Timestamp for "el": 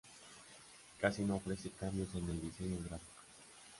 2.27-2.41